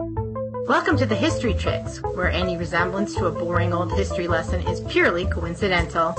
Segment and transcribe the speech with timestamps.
[0.00, 4.80] Welcome to the History Chicks, where any resemblance to a boring old history lesson is
[4.90, 6.14] purely coincidental.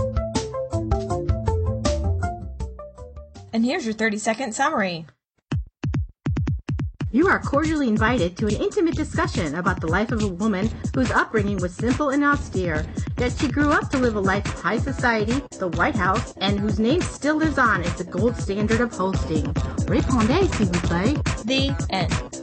[3.52, 5.08] And here's your 30 second summary.
[7.12, 11.10] You are cordially invited to an intimate discussion about the life of a woman whose
[11.10, 12.86] upbringing was simple and austere,
[13.18, 16.60] yet she grew up to live a life of high society, the White House, and
[16.60, 19.46] whose name still lives on as the gold standard of hosting.
[19.88, 21.16] Répondez, s'il vous plaît.
[21.46, 22.41] The end.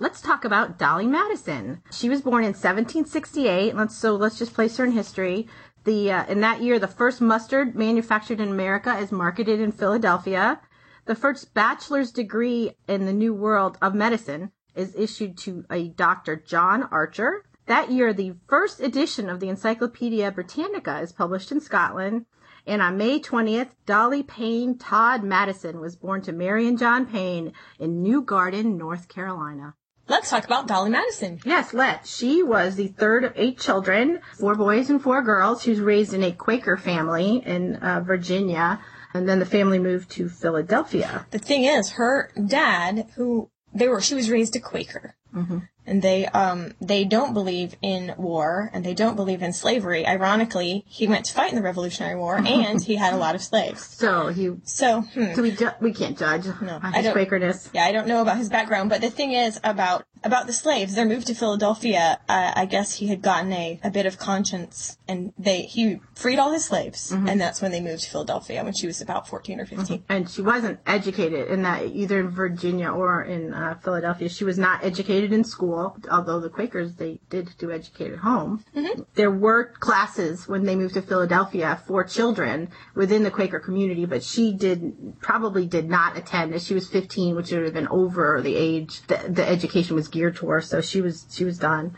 [0.00, 1.82] Let's talk about Dolley Madison.
[1.90, 3.74] She was born in 1768.
[3.74, 5.48] Let's so let's just place her in history.
[5.82, 10.60] The uh, in that year, the first mustard manufactured in America is marketed in Philadelphia.
[11.06, 16.36] The first bachelor's degree in the New World of Medicine is issued to a Dr.
[16.36, 17.44] John Archer.
[17.66, 22.26] That year, the first edition of the Encyclopedia Britannica is published in Scotland.
[22.64, 27.52] And on May 20th, Dolley Payne Todd Madison was born to Mary and John Payne
[27.80, 29.74] in New Garden, North Carolina.
[30.08, 31.38] Let's talk about Dolley Madison.
[31.44, 32.16] Yes, let's.
[32.16, 35.62] She was the third of eight children, four boys and four girls.
[35.62, 38.80] She was raised in a Quaker family in uh, Virginia
[39.14, 41.26] and then the family moved to Philadelphia.
[41.30, 45.16] The thing is, her dad, who they were, she was raised a Quaker.
[45.38, 45.58] Mm-hmm
[45.88, 50.06] and they um they don't believe in war and they don't believe in slavery.
[50.06, 53.42] Ironically, he went to fight in the Revolutionary War and he had a lot of
[53.42, 53.84] slaves.
[53.84, 55.34] So he so hmm.
[55.34, 57.70] so we ju- we can't judge no, his I don't, Quakerness.
[57.72, 60.94] Yeah, I don't know about his background, but the thing is about about the slaves.
[60.94, 62.18] Their move to Philadelphia.
[62.28, 66.38] Uh, I guess he had gotten a, a bit of conscience, and they he freed
[66.38, 67.28] all his slaves, mm-hmm.
[67.28, 70.12] and that's when they moved to Philadelphia when she was about fourteen or 15 mm-hmm.
[70.12, 74.28] And she wasn't educated in that either in Virginia or in uh, Philadelphia.
[74.28, 78.20] She was not educated in school school, although the Quakers, they did do educate at
[78.20, 78.64] home.
[78.76, 79.02] Mm-hmm.
[79.14, 84.22] There were classes when they moved to Philadelphia for children within the Quaker community, but
[84.22, 88.40] she did, probably did not attend as she was 15, which would have been over
[88.40, 91.94] the age that the education was geared towards, so she was, she was done.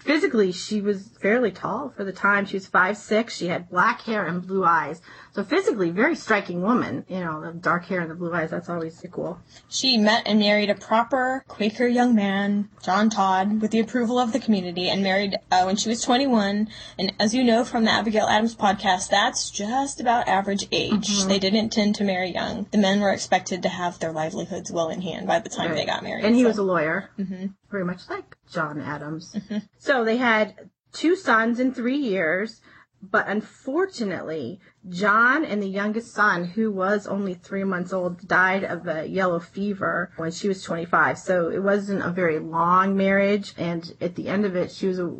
[0.00, 2.44] Physically, she was fairly tall for the time.
[2.44, 3.34] She was five six.
[3.34, 5.00] She had black hair and blue eyes.
[5.34, 7.04] So physically, very striking woman.
[7.08, 9.40] You know, the dark hair and the blue eyes, that's always cool.
[9.68, 14.32] She met and married a proper Quaker young man, John Todd, with the approval of
[14.32, 16.68] the community, and married uh, when she was 21.
[17.00, 21.08] And as you know from the Abigail Adams podcast, that's just about average age.
[21.08, 21.28] Mm-hmm.
[21.28, 22.68] They didn't tend to marry young.
[22.70, 25.74] The men were expected to have their livelihoods well in hand by the time right.
[25.74, 26.24] they got married.
[26.24, 26.48] And he so.
[26.48, 27.46] was a lawyer, mm-hmm.
[27.72, 29.34] very much like John Adams.
[29.34, 29.66] Mm-hmm.
[29.78, 32.60] So they had two sons in three years.
[33.10, 38.86] But unfortunately, John and the youngest son, who was only three months old, died of
[38.86, 41.18] a yellow fever when she was 25.
[41.18, 43.54] So it wasn't a very long marriage.
[43.58, 45.16] And at the end of it, she was a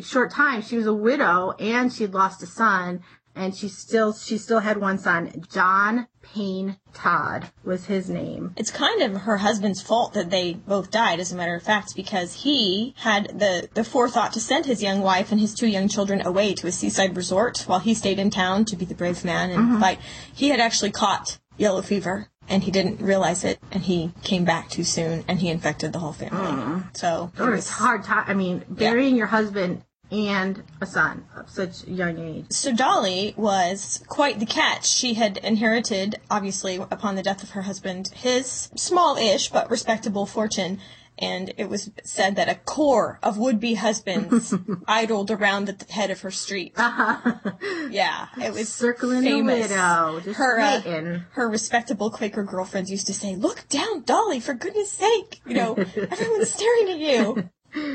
[0.00, 0.62] short time.
[0.62, 3.02] She was a widow and she had lost a son
[3.36, 5.44] and she still she still had one son.
[5.52, 8.54] John Payne Todd was his name.
[8.56, 11.94] It's kind of her husband's fault that they both died, as a matter of fact,
[11.94, 15.88] because he had the the forethought to send his young wife and his two young
[15.88, 19.24] children away to a seaside resort while he stayed in town to be the brave
[19.24, 19.80] man and mm-hmm.
[19.80, 19.98] fight.
[20.34, 24.68] He had actually caught yellow fever and he didn't realize it and he came back
[24.70, 26.52] too soon and he infected the whole family.
[26.52, 26.96] Mm.
[26.96, 28.24] So it was hard time.
[28.26, 29.18] I mean, burying yeah.
[29.18, 32.46] your husband and a son of such a young age.
[32.50, 34.86] So Dolley was quite the catch.
[34.86, 40.80] She had inherited, obviously, upon the death of her husband, his small-ish but respectable fortune.
[41.18, 44.54] And it was said that a corps of would-be husbands
[44.86, 46.74] idled around at the head of her street.
[46.76, 47.32] Uh-huh.
[47.90, 49.70] Yeah, it was circling famous.
[49.70, 50.20] widow.
[50.34, 55.40] Her, uh, her respectable Quaker girlfriends used to say, "Look down, Dolley, for goodness sake!
[55.46, 57.48] You know, everyone's staring at you."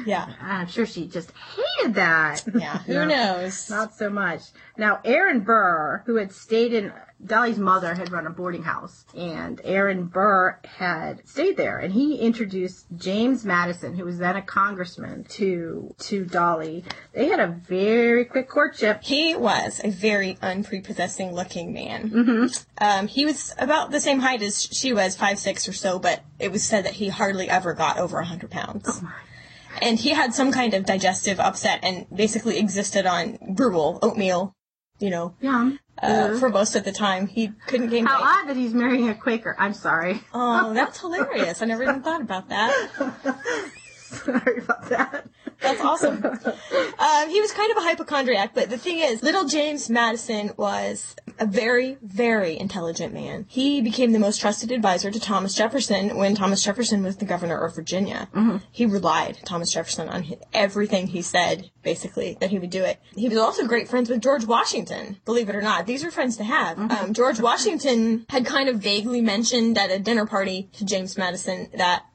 [0.06, 0.28] Yeah.
[0.42, 2.44] I'm sure she just hated that.
[2.62, 3.70] Yeah, who no, knows?
[3.70, 4.42] Not so much.
[4.78, 6.92] Now, Aaron Burr, who had stayed in,
[7.26, 12.18] Dolley's mother had run a boarding house, and Aaron Burr had stayed there, and he
[12.18, 16.84] introduced James Madison, who was then a congressman, to, to Dolley.
[17.14, 19.02] They had a very quick courtship.
[19.04, 22.10] He was a very unprepossessing looking man.
[22.10, 22.84] Mm-hmm.
[22.84, 26.22] Um, he was about the same height as she was, five six or so, but
[26.38, 28.86] it was said that he hardly ever got over a hundred pounds.
[28.88, 29.14] Oh my
[29.82, 34.56] and he had some kind of digestive upset and basically existed on gruel, oatmeal,
[35.00, 35.36] you know.
[35.42, 35.72] Yeah.
[36.02, 38.28] Uh, for most of the time, he couldn't gain How weight.
[38.28, 39.56] odd that he's marrying a Quaker.
[39.60, 40.22] I'm sorry.
[40.34, 41.62] Oh, that's hilarious.
[41.62, 42.72] I never even thought about that.
[43.98, 45.28] sorry about that.
[45.62, 46.24] That's awesome.
[46.26, 51.16] um, he was kind of a hypochondriac, but the thing is, little James Madison was
[51.42, 53.46] a very, very intelligent man.
[53.50, 57.58] He became the most trusted advisor to Thomas Jefferson when Thomas Jefferson was the governor
[57.58, 58.30] of Virginia.
[58.34, 58.58] Mm-hmm.
[58.72, 63.02] He relied, Thomas Jefferson, on his, everything he said, basically, that he would do it.
[63.16, 65.88] He was also great friends with George Washington, believe it or not.
[65.88, 66.78] These are friends to have.
[66.78, 67.06] Mm-hmm.
[67.06, 71.70] Um, George Washington had kind of vaguely mentioned at a dinner party to James Madison
[71.76, 72.06] that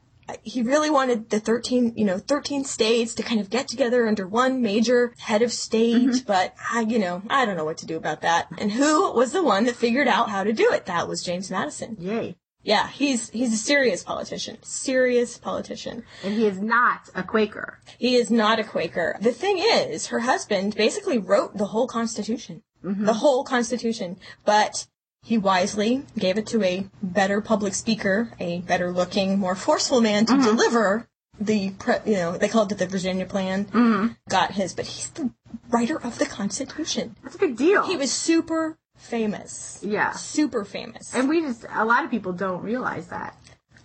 [0.43, 4.27] he really wanted the 13, you know, 13 states to kind of get together under
[4.27, 6.25] one major head of state, mm-hmm.
[6.25, 8.47] but I, you know, I don't know what to do about that.
[8.57, 10.85] And who was the one that figured out how to do it?
[10.85, 11.97] That was James Madison.
[11.99, 12.35] Yay.
[12.63, 14.57] Yeah, he's he's a serious politician.
[14.61, 16.03] Serious politician.
[16.21, 17.79] And he is not a Quaker.
[17.97, 19.17] He is not a Quaker.
[19.21, 22.63] The thing is, her husband basically wrote the whole Constitution.
[22.83, 23.05] Mm-hmm.
[23.05, 24.17] The whole Constitution.
[24.43, 24.87] But
[25.23, 30.25] he wisely gave it to a better public speaker, a better looking, more forceful man
[30.25, 31.07] to deliver
[31.39, 34.15] the, pre- you know, they called it the Virginia Plan.
[34.29, 35.31] Got his, but he's the
[35.69, 37.15] writer of the Constitution.
[37.23, 37.85] That's a big deal.
[37.85, 39.79] He was super famous.
[39.83, 40.11] Yeah.
[40.11, 41.13] Super famous.
[41.13, 43.35] and we just, a lot of people don't realize that.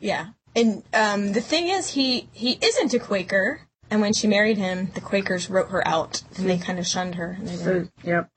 [0.00, 0.28] Yeah.
[0.54, 3.62] And um, the thing is, he he isn't a Quaker.
[3.90, 7.16] And when she married him, the Quakers wrote her out, and they kind of shunned
[7.16, 7.36] her.
[7.38, 8.30] And they So, yep.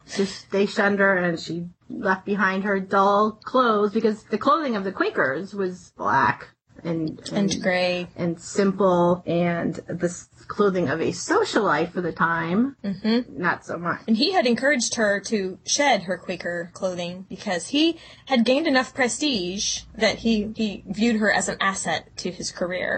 [0.51, 4.91] They shunned her and she left behind her dull clothes because the clothing of the
[4.91, 6.49] Quakers was black
[6.83, 8.07] and, and gray.
[8.15, 10.09] and simple and the
[10.47, 13.42] clothing of a socialite for the time, mm-hmm.
[13.42, 14.01] not so much.
[14.07, 18.94] And he had encouraged her to shed her Quaker clothing because he had gained enough
[18.94, 22.97] prestige that he, he viewed her as an asset to his career.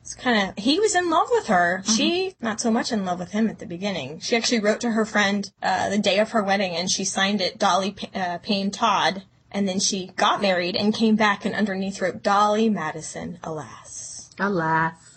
[0.00, 1.82] It's kind of, he was in love with her.
[1.84, 4.20] She, not so much in love with him at the beginning.
[4.20, 7.40] She actually wrote to her friend uh, the day of her wedding and she signed
[7.40, 9.24] it Dolley Pa- uh, Payne Todd.
[9.50, 14.30] And then she got married and came back and underneath wrote Dolley Madison, alas.
[14.38, 15.07] Alas.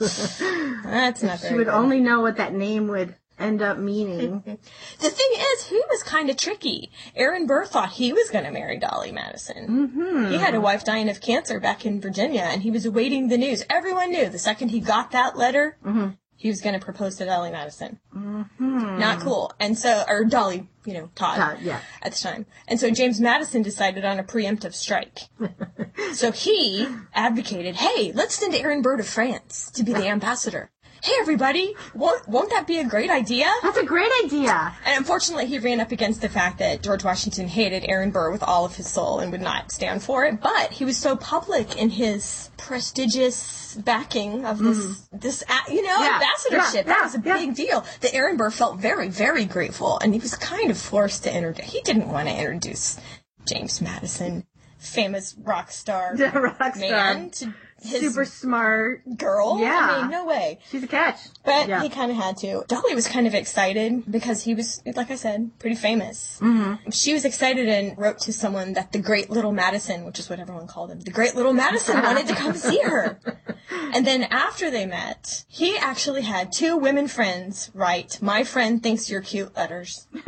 [0.84, 1.74] That's not she would good.
[1.74, 4.44] only know what that name would end up meaning.
[5.00, 6.92] The thing is, he was kind of tricky.
[7.16, 9.90] Aaron Burr thought he was going to marry Dolley Madison.
[9.90, 10.32] Mm-hmm.
[10.32, 13.38] He had a wife dying of cancer back in Virginia, and he was awaiting the
[13.40, 13.64] news.
[13.68, 15.78] Everyone knew the second he got that letter,
[16.42, 18.00] he was going to propose to Dolley Madison.
[18.16, 18.98] Mm-hmm.
[18.98, 19.54] Not cool.
[19.60, 21.82] And so, or Dolley, you know, Todd, Todd, yeah.
[22.02, 22.48] at the time.
[22.68, 25.20] And so James Madison decided on a preemptive strike.
[26.14, 30.72] so he advocated, hey, let's send Aaron Burr to France to be the ambassador.
[31.04, 33.52] Hey, everybody, won't, won't that be a great idea?
[33.64, 34.76] That's a great idea.
[34.86, 38.44] And unfortunately, he ran up against the fact that George Washington hated Aaron Burr with
[38.44, 40.40] all of his soul and would not stand for it.
[40.40, 45.18] But he was so public in his prestigious backing of this, mm-hmm.
[45.18, 45.98] this, you know.
[46.04, 46.86] Yeah, ambassadorship.
[46.86, 47.84] yeah, that was a yeah, big deal.
[48.02, 51.66] That Aaron Burr felt very, very grateful, and he was kind of forced to introduce.
[51.66, 53.00] He didn't want to introduce
[53.48, 54.46] James Madison,
[54.78, 56.78] famous rock star rock star.
[56.78, 59.04] man, to Super smart.
[59.18, 59.60] girl.
[59.60, 59.88] Yeah.
[59.90, 60.60] I mean, no way.
[60.70, 61.20] She's a catch.
[61.44, 61.82] But yeah.
[61.82, 62.64] he kind of had to.
[62.68, 66.40] Dolley was kind of excited because he was, like I said, pretty famous.
[66.42, 66.90] Mm-hmm.
[66.92, 70.40] She was excited and wrote to someone that the great little Madison, which is what
[70.40, 73.20] everyone called him, the great little Madison wanted to come see her.
[73.94, 79.10] And then after they met, he actually had two women friends write, My friend thinks
[79.10, 80.08] you're cute letters.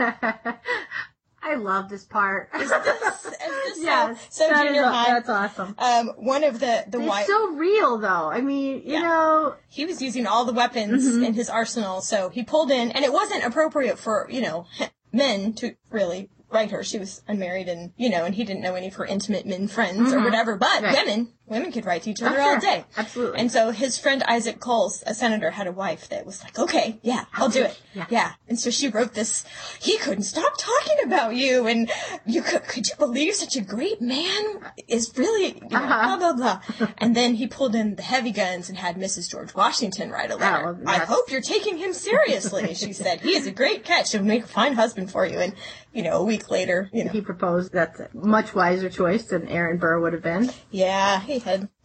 [1.43, 2.49] I love this part.
[2.55, 3.31] Is this, is
[3.75, 4.27] this yes.
[4.29, 5.13] so, so junior high?
[5.13, 5.75] That's awesome.
[5.77, 7.27] Um, one of the, the It's white.
[7.27, 8.29] so real, though.
[8.31, 9.01] I mean, you Yeah.
[9.01, 11.23] know, he was using all the weapons Mm-hmm.
[11.23, 14.65] in his arsenal, so he pulled in, and it wasn't appropriate for, you know,
[15.11, 16.83] men to really write her.
[16.83, 19.67] She was unmarried and, you know, and he didn't know any of her intimate men
[19.67, 20.85] friends or whatever, but Mm-hmm.
[20.85, 21.05] Right.
[21.05, 22.59] women, women could write to each other Oh, all sure.
[22.61, 22.85] day.
[22.97, 23.39] Absolutely.
[23.39, 26.99] And so his friend Isaac Coles, a senator, had a wife that was like, okay,
[27.03, 27.79] yeah, I'll do it.
[27.93, 28.05] Yeah.
[28.09, 28.31] yeah.
[28.47, 29.45] And so she wrote this,
[29.79, 31.91] he couldn't stop talking about you and
[32.25, 34.41] you could, could you believe such a great man
[34.87, 36.17] is really, you know, Uh-huh.
[36.17, 36.87] blah, blah, blah.
[36.97, 39.29] And then he pulled in the heavy guns and had Mrs.
[39.29, 40.73] George Washington write a letter.
[40.73, 43.21] well, I hope you're taking him seriously, she said.
[43.21, 44.11] He is a great catch.
[44.13, 45.39] He'll make a fine husband for you.
[45.39, 45.53] And,
[45.91, 47.71] you know, a week later, you know, he proposed.
[47.73, 50.49] That's a much wiser choice than Aaron Burr would have been.
[50.71, 51.19] yeah,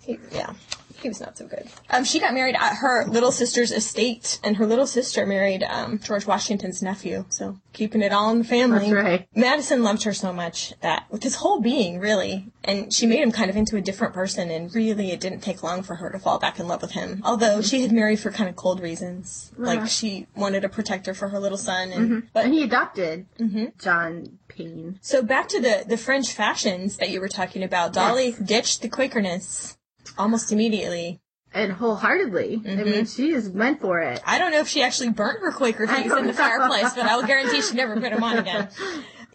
[0.02, 0.52] he yeah,
[1.00, 1.66] he was not so good.
[1.90, 5.98] Um, she got married at her little sister's estate, and her little sister married um,
[5.98, 7.24] George Washington's nephew.
[7.28, 8.90] So keeping it all in the family.
[8.90, 9.28] That's right.
[9.34, 13.32] Madison loved her so much that with his whole being, really, and she made him
[13.32, 14.50] kind of into a different person.
[14.50, 17.22] And really, it didn't take long for her to fall back in love with him.
[17.24, 21.28] Although she had married for kind of cold reasons, like she wanted a protector for
[21.28, 23.66] her little son, and but And he adopted Mm-hmm.
[23.80, 24.98] John Payne.
[25.00, 27.92] so back to the the French fashions that you were talking about.
[27.92, 29.76] Dolley ditched the Quakerness
[30.16, 31.20] almost immediately.
[31.52, 32.62] And wholeheartedly.
[32.64, 32.84] I Mm-hmm.
[32.90, 34.22] mean, she is meant for it.
[34.26, 37.16] I don't know if she actually burnt her Quaker things in the fireplace, but I
[37.16, 38.68] will guarantee she never put them on again.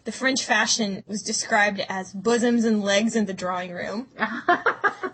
[0.04, 4.08] The French fashion was described as bosoms and legs in the drawing room.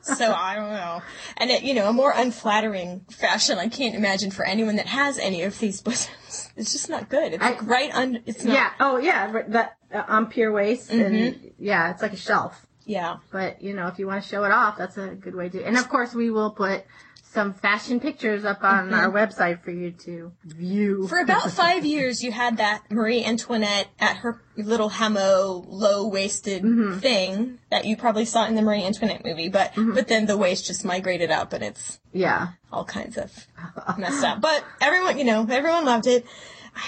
[0.03, 1.01] so I don't know.
[1.37, 5.17] And it, you know, a more unflattering fashion I can't imagine for anyone that has
[5.21, 6.51] any of these bosoms.
[6.57, 7.35] It's just not good.
[7.35, 8.53] It's like right under, it's not.
[8.55, 8.71] Yeah.
[8.81, 9.43] Oh, yeah.
[9.49, 11.15] That uh, empire waist, Mm-hmm.
[11.15, 12.67] and yeah, it's like a shelf.
[12.85, 13.19] Yeah.
[13.31, 15.65] But you know, if you want to show it off, that's a good way to.
[15.65, 16.85] And of course, we will put
[17.33, 18.95] some fashion pictures up on mm-hmm.
[18.95, 21.07] our website for you to view.
[21.07, 26.99] For about five years, you had that Marie Antoinette at her little hameau, low-waisted mm-hmm.
[26.99, 29.95] thing that you probably saw in the Marie Antoinette movie, but mm-hmm.
[29.95, 32.49] but then the waist just migrated up and it's yeah.
[32.73, 33.47] all kinds of
[33.99, 34.41] messed up.
[34.41, 36.27] But everyone, you know, everyone loved it.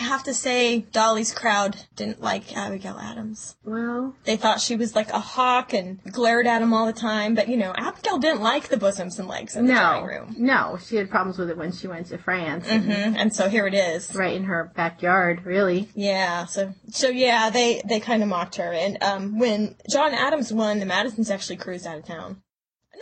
[0.01, 3.57] I have to say, Dolley's crowd didn't like Abigail Adams.
[3.63, 7.35] Well, They thought she was like a hawk and glared at him all the time.
[7.35, 10.35] But you know, Abigail didn't like the bosoms and legs in the drawing no, room.
[10.39, 13.67] no, she had problems with it when she went to France, hmm And so here
[13.67, 14.15] it is.
[14.15, 15.45] right in her backyard.
[15.45, 20.15] Really, Yeah, so so yeah, they they kind of mocked her, and um, when John
[20.15, 22.43] Adams won, the Madisons actually cruised out of town.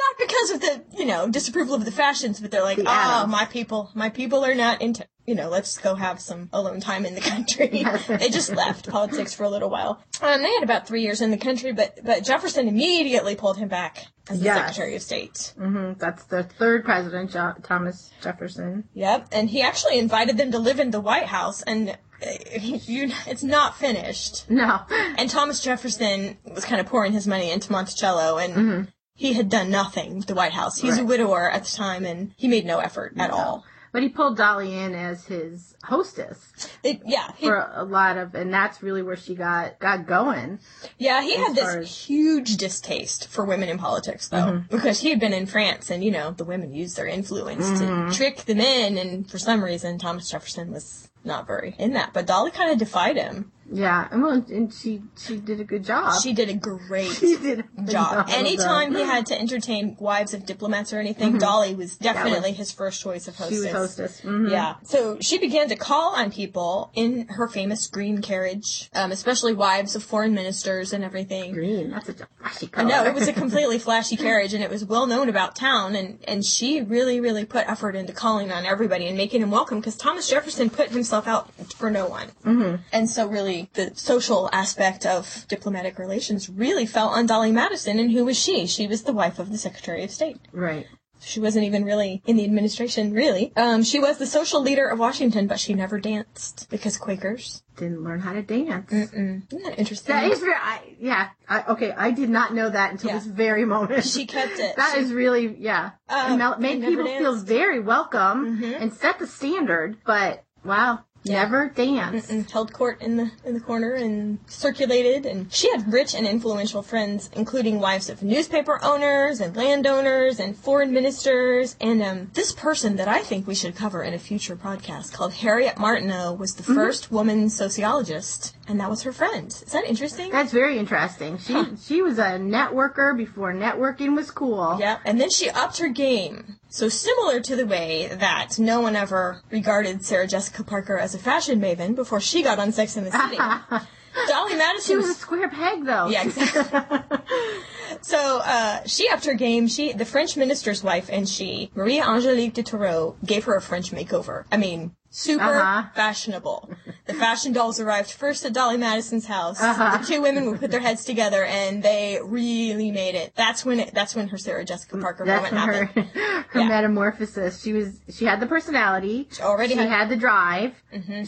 [0.00, 3.26] Not because of the you know disapproval of the fashions, but they're like, The oh,
[3.26, 7.07] my people, my people are not into you know, let's go have some alone time
[7.07, 7.85] in the country.
[8.09, 10.02] they just left politics for a little while.
[10.21, 13.69] Um, they had about three years in the country, but but Jefferson immediately pulled him
[13.69, 14.57] back as the Yes.
[14.59, 15.54] Secretary of State.
[15.59, 18.85] hmm that's the third president, jo- Thomas Jefferson.
[18.95, 21.95] Yep, and he actually invited them to live in the White House, and uh,
[22.61, 24.50] you, it's not finished.
[24.50, 28.88] No, And Thomas Jefferson was kind of pouring his money into Monticello, and
[29.20, 30.78] he had done nothing with the White House.
[30.80, 31.08] He's a Right.
[31.08, 33.64] widower at the time, and he made no effort at all.
[33.92, 36.38] but he pulled Dolley in as his hostess
[36.82, 40.06] It, yeah, he, for a, a lot of, and that's really where she got got
[40.06, 40.58] going.
[40.96, 44.74] yeah, he had this as- huge distaste for women in politics, though, mm-hmm.
[44.74, 47.84] because he had been in France, and you know the women used their influence to
[47.84, 48.10] mm-hmm.
[48.12, 52.14] trick the men, and for some reason Thomas Jefferson was not very in that.
[52.14, 53.52] But Dolley kind of defied him.
[53.72, 56.20] Yeah, and well, and she she did a good job.
[56.22, 58.28] She did a great She did a job.
[58.28, 63.00] Anytime he had to entertain wives of diplomats or anything, Dolley was definitely his first
[63.00, 63.56] choice of hostess.
[63.58, 64.20] she was hostess.
[64.22, 64.50] Mhm.
[64.50, 64.74] Yeah.
[64.82, 69.94] So she began to call on people in her famous green carriage, um, especially wives
[69.94, 71.52] of foreign ministers and everything.
[71.52, 72.88] Green, that's a flashy I color.
[72.88, 75.94] know it was a completely flashy carriage, and it was well known about town.
[75.94, 79.78] And and she really, really put effort into calling on everybody and making him welcome
[79.78, 82.28] because Thomas Jefferson put himself out for no one.
[82.44, 82.76] Mm-hmm.
[82.92, 87.98] And so, really, the social aspect of diplomatic relations really fell on Dolley Madison.
[87.98, 88.66] And who was she?
[88.66, 90.38] She was the wife of the Secretary of State.
[90.52, 90.86] right.
[91.22, 93.52] She wasn't even really in the administration, really.
[93.54, 97.62] Um, she was the social leader of Washington, but she never danced because Quakers.
[97.76, 98.90] Didn't learn how to dance.
[98.90, 99.42] Mm.
[99.52, 100.14] Isn't that interesting?
[100.16, 101.28] That is very, I, yeah.
[101.46, 103.18] I, okay, I did not know that until Yeah.
[103.18, 104.06] this very moment.
[104.06, 104.74] She kept it.
[104.80, 105.90] That She- is really, yeah.
[106.08, 112.30] It made people feel very welcome and set the standard, but wow, never danced.
[112.30, 116.26] and held court in the in the corner and circulated and she had rich and
[116.26, 121.76] influential friends including wives of newspaper owners and landowners and foreign ministers.
[121.80, 125.34] And um, this person that I think we should cover in a future podcast called
[125.34, 130.30] Harriet Martineau was the first woman sociologist and that was her friend is that interesting
[130.30, 131.38] That's very interesting.
[131.38, 134.78] She she was a networker before networking was cool.
[134.80, 136.56] yeah, and then she upped her game.
[136.68, 141.18] So similar to the way that no one ever regarded Sarah Jessica Parker as a
[141.18, 143.36] fashion maven before she got on Sex and the City.
[144.28, 144.92] Dolley Madison.
[144.92, 146.08] She was a square peg, though.
[146.08, 147.18] Yeah, exactly.
[148.02, 149.68] so uh, she upped her game.
[149.68, 153.92] She, the French minister's wife, and she, Marie Angelique de Turreau, gave her a French
[153.92, 154.44] makeover.
[154.50, 155.88] I mean, super Uh-huh.
[155.94, 156.70] fashionable.
[157.06, 159.60] The fashion dolls arrived first at Dolley Madison's house.
[159.60, 159.98] Uh-huh.
[159.98, 163.32] The two women would put their heads together, and they really made it.
[163.34, 163.92] That's when it.
[163.92, 166.06] That's when her Sarah Jessica Parker That's moment when her happened.
[166.50, 166.68] her Yeah.
[166.68, 167.60] metamorphosis.
[167.60, 169.26] She was she had the personality.
[169.32, 169.94] She already she had- Mm-hmm.
[169.98, 170.74] had, the drive.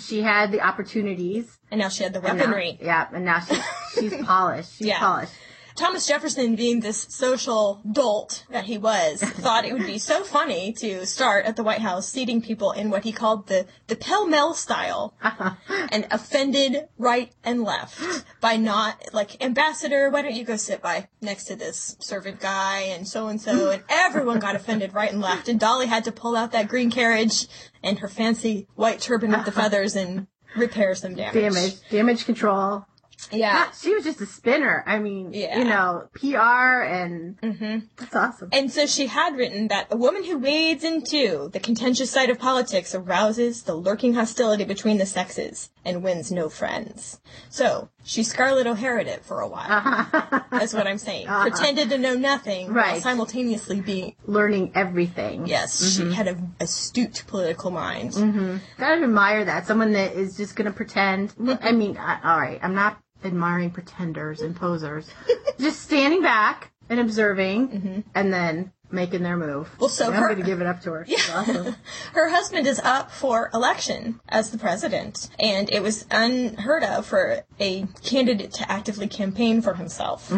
[0.01, 1.59] She had the opportunities.
[1.73, 2.79] And now she had the And now- weaponry.
[2.81, 3.59] yeah, and now she's
[3.99, 4.77] she's polished.
[4.79, 5.01] She's Yeah.
[5.01, 5.33] polished.
[5.77, 10.73] Thomas Jefferson, being this social dolt that he was, thought it would be so funny
[10.75, 14.55] to start at the White House seating people in what he called the, the pell-mell
[14.55, 15.15] style
[15.91, 21.09] and offended right and left by not, like, ambassador, why don't you go sit by
[21.21, 25.59] next to this servant guy and so-and-so, and everyone got offended right and left, and
[25.59, 27.47] Dolley had to pull out that green carriage
[27.83, 30.27] and her fancy white turban with the feathers and
[30.57, 31.35] repair some damage.
[31.35, 32.87] Damage, damage control.
[33.33, 33.71] Yeah.
[33.73, 34.85] She was just a spinner.
[34.87, 35.59] I mean, Yeah.
[35.59, 37.87] you know, PR and mm-hmm.
[37.97, 38.51] that's awesome.
[38.53, 42.39] And so she had written that a woman who wades into the contentious side of
[42.39, 47.21] politics arouses the lurking hostility between the sexes and wins no friends.
[47.49, 49.71] So she Scarlett O'Hara'd it for a while.
[49.71, 50.41] Uh-huh.
[50.51, 51.29] That's what I'm saying.
[51.29, 51.51] Uh-huh.
[51.51, 55.47] Pretended to know nothing while simultaneously being Learning everything.
[55.47, 56.13] yes, she mm-hmm.
[56.13, 58.13] had an astute political mind.
[58.13, 58.57] Mm-hmm.
[58.79, 59.67] Gotta admire that.
[59.67, 61.35] Someone that is just gonna pretend.
[61.63, 65.09] I mean, I, all right, I'm not admiring pretenders and posers.
[65.61, 68.01] just standing back and observing, mm-hmm.
[68.15, 69.69] and then making their move.
[69.81, 71.07] Well, so I'm her- going to give it up to her.
[71.09, 71.75] She's awesome.
[72.13, 77.43] Her husband is up for election as the president, and it was unheard of for
[77.59, 80.31] a candidate to actively campaign for himself.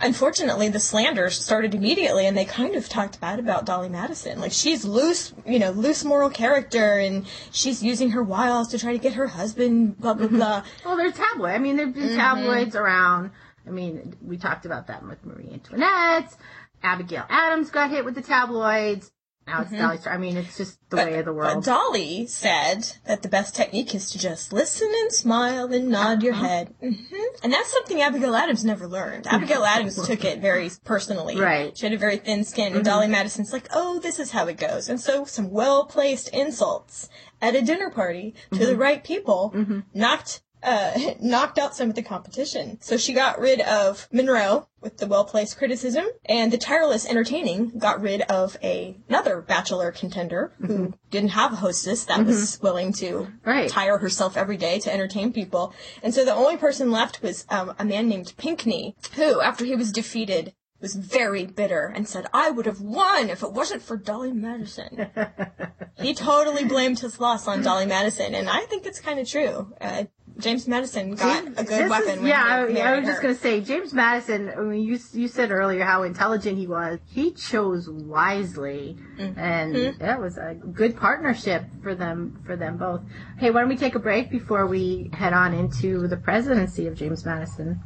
[0.00, 4.40] Unfortunately, the slanders started immediately, and they kind of talked bad about Dolley Madison.
[4.40, 8.92] Like she's loose, you know, loose moral character, and she's using her wiles to try
[8.92, 9.98] to get her husband.
[9.98, 10.64] Blah blah blah.
[10.84, 11.50] Well, there's tabloid.
[11.52, 12.08] I mean, there've Mm-hmm.
[12.08, 13.30] been tabloids around.
[13.66, 16.34] I mean, we talked about that with Marie Antoinette.
[16.82, 19.12] Abigail Adams got hit with the tabloids.
[19.46, 19.82] Now it's mm-hmm.
[19.82, 20.12] Dolley Star.
[20.12, 21.64] I mean, it's just the way of the But world.
[21.64, 26.32] Dolley said that the best technique is to just listen and smile and nod your
[26.32, 26.46] uh-huh.
[26.46, 26.74] head.
[26.80, 26.94] hmm
[27.42, 29.26] And that's something Abigail Adams never learned.
[29.26, 31.40] Abigail Adams took it very personally.
[31.40, 31.76] Right.
[31.76, 32.84] She had a very thin skin, and mm-hmm.
[32.84, 34.88] Dolley Madison's like, oh, this is how it goes.
[34.88, 37.08] And so some well placed insults
[37.40, 38.80] at a dinner party to the mm-hmm.
[38.80, 39.54] right people
[39.92, 40.42] knocked.
[40.62, 42.78] Uh, knocked out some of the competition.
[42.80, 48.00] So she got rid of Monroe with the well-placed criticism, and the tireless entertaining got
[48.00, 53.28] rid of a, another bachelor contender who didn't have a hostess that was willing to
[53.44, 53.68] Right.
[53.70, 55.72] tire herself every day to entertain people.
[56.02, 59.74] And so the only person left was um, a man named Pinckney, who, after he
[59.76, 63.96] was defeated, was very bitter and said, I would have won if it wasn't for
[63.96, 65.06] Dolley Madison.
[66.00, 69.72] he totally blamed his loss on Dolley Madison, and I think it's kind of true.
[69.80, 70.04] Uh,
[70.38, 72.18] James Madison got a good weapon.
[72.18, 75.28] is- yeah, I, I was just going to say, James Madison, I mean, you, you
[75.28, 76.98] said earlier how intelligent he was.
[77.06, 79.38] He chose wisely, Mm-hmm.
[79.38, 83.02] and that was a good partnership for them, for them both.
[83.38, 86.94] Hey, why don't we take a break before we head on into the presidency of
[86.96, 87.80] James Madison?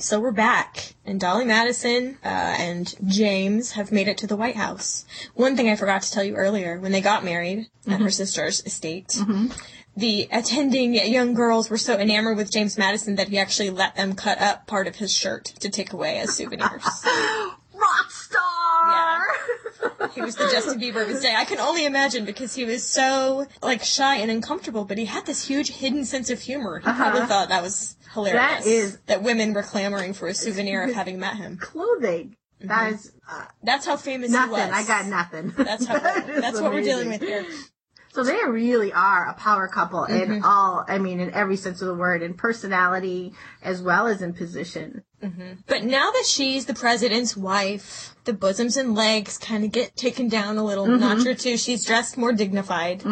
[0.00, 4.56] So we're back, and Dolley Madison uh, and James have made it to the White
[4.56, 5.04] House.
[5.34, 8.64] One thing I forgot to tell you earlier: when they got married at her sister's
[8.64, 9.14] estate,
[9.94, 14.14] the attending young girls were so enamored with James Madison that he actually let them
[14.14, 16.82] cut up part of his shirt to take away as souvenirs.
[20.14, 21.34] He was the Justin Bieber of his day.
[21.36, 25.26] I can only imagine because he was so like shy and uncomfortable, but he had
[25.26, 26.78] this huge hidden sense of humor.
[26.80, 28.40] He probably thought that was hilarious.
[28.64, 31.56] That is- that women were clamoring for a souvenir of having met him.
[31.58, 32.36] Clothing.
[32.62, 34.54] That is uh, That's how famous nothing.
[34.56, 34.70] he was.
[34.70, 35.52] I got nothing.
[35.56, 35.94] That's how.
[36.00, 37.46] That that's what we're dealing with here.
[38.12, 40.32] So they really are a power couple Mm-hmm.
[40.32, 44.20] in all, I mean, in every sense of the word, in personality as well as
[44.20, 45.04] in position.
[45.66, 50.28] But now that she's the president's wife, the bosoms and legs kind of get taken
[50.28, 51.56] down a little notch or two.
[51.56, 53.02] She's dressed more dignified.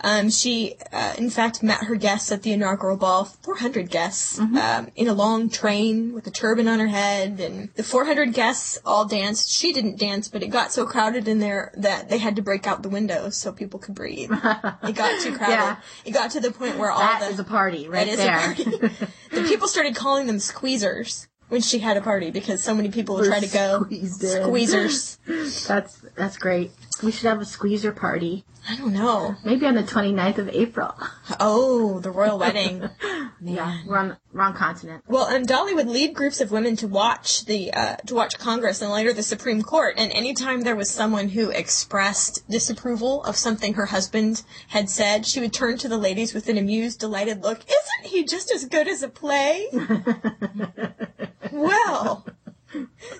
[0.00, 4.88] Um, she, uh, in fact, met her guests at the inaugural ball, 400 guests, um,
[4.94, 9.06] in a long train with a turban on her head, and the 400 guests all
[9.06, 9.50] danced.
[9.50, 12.64] She didn't dance, but it got so crowded in there that they had to break
[12.64, 14.30] out the windows so people could breathe.
[14.30, 15.52] it got too crowded.
[15.52, 15.76] Yeah.
[16.04, 18.54] It got to the point where all That the is a party right there.
[19.32, 23.16] the people started calling them squeezers when she had a party because so many people
[23.16, 25.18] would try to go squeezers.
[25.66, 26.70] That's that's great.
[27.02, 28.44] We should have a squeezer party.
[28.68, 29.36] I don't know.
[29.44, 30.94] Maybe on the 29th of April.
[31.40, 32.88] Oh, the royal wedding.
[33.40, 35.04] Yeah, we're on wrong continent.
[35.06, 38.82] Well, and Dolley would lead groups of women to watch the uh, to watch Congress
[38.82, 39.94] and later the Supreme Court.
[39.96, 45.38] And anytime there was someone who expressed disapproval of something her husband had said, she
[45.38, 47.60] would turn to the ladies with an amused, delighted look.
[47.60, 49.68] Isn't he just as good as a play?
[51.52, 52.26] well,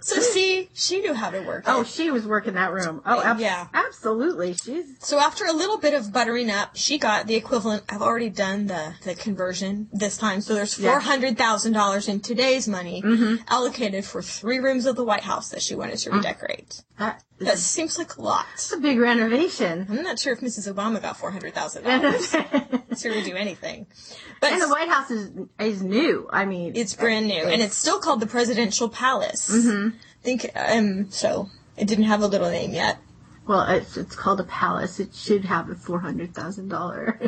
[0.00, 1.64] so see, she knew how to work.
[1.66, 1.86] Oh, it.
[1.86, 3.00] she was working that room.
[3.06, 3.68] Oh, ab- Yeah.
[3.72, 4.54] absolutely.
[4.54, 7.84] She's So after a little bit of buttering up, she got the equivalent.
[7.88, 10.40] I've already done the, the conversion this time.
[10.40, 13.42] So there's four hundred thousand dollars in today's money Mm-hmm.
[13.48, 16.02] allocated for three rooms of the White House that she wanted Mm.
[16.04, 16.82] to redecorate.
[16.98, 18.46] that That seems like a lot.
[18.54, 19.86] It's a big renovation.
[19.88, 20.72] I'm not sure if Mrs.
[20.72, 23.86] Obama got four hundred thousand dollars to redo anything,
[24.40, 26.28] but and the White House is is new.
[26.32, 29.48] I mean, it's brand new and it's still called the Presidential Palace.
[29.48, 29.67] Mm-hmm.
[29.68, 31.48] I think um so.
[31.76, 32.98] It didn't have a little name yet.
[33.46, 34.98] well, it's it's called a palace.
[35.00, 37.18] It should have a four hundred thousand dollar.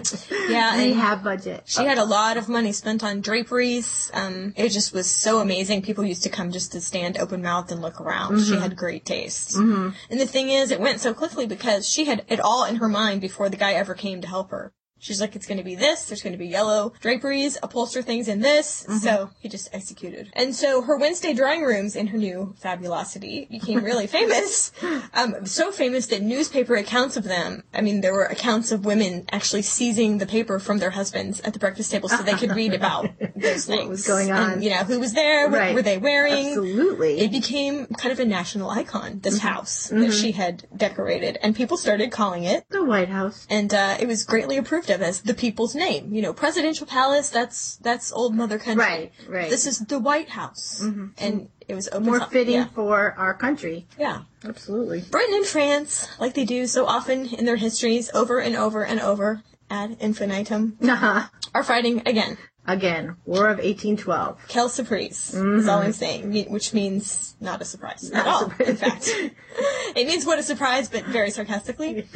[0.49, 1.63] Yeah, they have budget.
[1.67, 4.11] She had a lot of money spent on draperies.
[4.13, 5.83] Um, it just was so amazing.
[5.83, 8.41] People used to come just to stand open mouthed and look around.
[8.45, 9.57] She had great taste.
[9.57, 9.91] Mm-hmm.
[10.11, 12.89] And the thing is, it went so quickly because she had it all in her
[12.89, 14.73] mind before the guy ever came to help her.
[15.01, 16.05] She's like, it's going to be this.
[16.05, 18.83] There's going to be yellow draperies, upholster things in this.
[18.85, 18.99] Mm-hmm.
[18.99, 20.29] So he just executed.
[20.35, 24.73] And so her Wednesday drawing rooms in her new fabulosity became really famous.
[25.15, 29.25] Um, so famous that newspaper accounts of them, I mean, there were accounts of women
[29.33, 32.75] actually seizing the paper from their husbands at the breakfast table so they could read
[32.75, 33.81] about those things.
[33.81, 34.51] What was going on.
[34.53, 35.49] And, you know, who was there?
[35.49, 35.75] What Right.
[35.75, 36.49] were they wearing?
[36.49, 37.21] Absolutely.
[37.21, 39.49] It became kind of a national icon, this Mm-hmm.
[39.49, 41.39] house that she had decorated.
[41.43, 43.47] And people started calling it the White House.
[43.49, 46.13] and uh, it was greatly approved of as the people's name.
[46.15, 47.31] You know, presidential palace.
[47.31, 48.85] That's that's old mother country.
[48.85, 49.51] Right, right.
[49.51, 50.81] This is the White House,
[51.19, 52.67] and it was open More top- fitting Yeah.
[52.75, 53.87] for our country.
[53.99, 54.23] yeah.
[54.45, 55.03] Absolutely.
[55.03, 58.99] Britain and France, like they do so often in their histories, over and over and
[59.01, 61.27] over ad infinitum, Uh-huh.
[61.55, 62.39] are fighting again.
[62.67, 64.49] Again, War of 1812.
[64.49, 68.41] Quelle surprise is all I'm saying, which means not a surprise at a all.
[68.51, 68.69] surprise.
[68.69, 69.09] In fact,
[69.97, 72.07] it means what a surprise, but very sarcastically.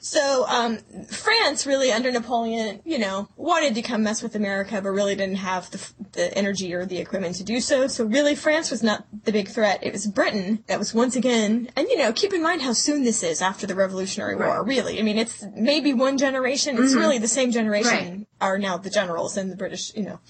[0.00, 0.78] So, um,
[1.08, 5.36] France really under Napoleon, you know, wanted to come mess with America, but really didn't
[5.36, 7.86] have the, the energy or the equipment to do so.
[7.86, 9.78] So really, France was not the big threat.
[9.82, 13.04] It was Britain that was once again, and you know, keep in mind how soon
[13.04, 14.58] this is after the Revolutionary War.
[14.58, 14.66] Right.
[14.66, 16.76] Really, I mean, it's maybe one generation.
[16.78, 18.26] It's really the same generation Right.
[18.44, 20.20] Are now the generals and the British, you know,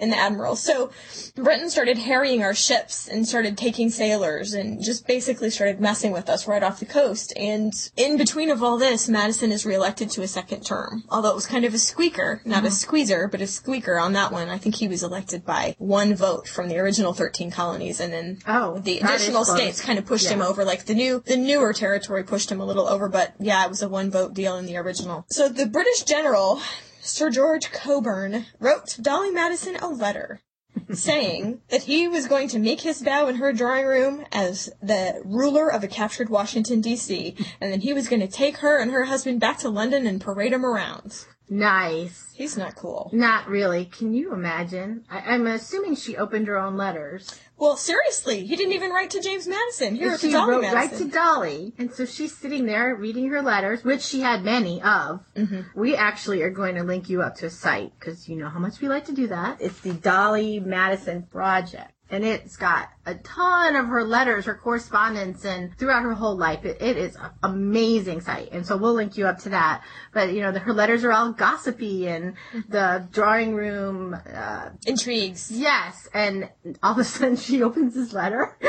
[0.00, 0.60] and the admirals.
[0.62, 0.90] So
[1.36, 6.28] Britain started harrying our ships and started taking sailors and just basically started messing with
[6.28, 7.32] us right off the coast.
[7.36, 11.04] And in between of all this, Madison is reelected to a second term.
[11.10, 12.74] Although it was kind of a squeaker, not a mm-hmm.
[12.74, 14.48] squeezer, but a squeaker on that one.
[14.48, 18.38] I think he was elected by one vote from the original 13 colonies and then
[18.46, 20.64] Oh, the additional states kind of pushed him over.
[20.64, 23.82] Like the new, the newer territory pushed him a little over, but yeah, it was
[23.82, 25.26] a one vote deal in the original.
[25.28, 26.60] So the British general,
[27.00, 30.40] Sir George Cockburn, wrote Dolley Madison a letter
[30.92, 35.20] saying that he was going to make his bow in her drawing room as the
[35.24, 37.34] ruler of a captured Washington D.C.
[37.60, 40.20] and then he was going to take her and her husband back to London and
[40.20, 41.24] parade them around.
[41.48, 42.32] Nice.
[42.34, 43.10] He's not cool.
[43.12, 43.84] Not really.
[43.86, 45.04] Can you imagine?
[45.10, 47.40] I- I'm assuming she opened her own letters.
[47.60, 49.94] Well, seriously, he didn't even write to James Madison.
[49.94, 50.76] Here to she Dolley wrote Madison.
[50.78, 54.80] right to Dolley, and so she's sitting there reading her letters, which she had many
[54.80, 55.20] of.
[55.36, 55.78] Mm-hmm.
[55.78, 58.58] We actually are going to link you up to a site because you know how
[58.58, 59.60] much we like to do that.
[59.60, 65.44] It's the Dolley Madison Project, and it's got a ton of her letters, her correspondence,
[65.44, 66.64] and throughout her whole life.
[66.64, 69.82] It, it is an amazing site, and so we'll link you up to that.
[70.12, 72.70] But you know, the, her letters are all gossipy, and Mm-hmm.
[72.72, 74.16] the drawing room.
[74.34, 75.50] Uh, Intrigues.
[75.50, 76.48] Yes, and
[76.82, 78.56] all of a sudden she opens this letter.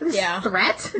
[0.00, 0.40] This Yeah.
[0.40, 0.94] Threat.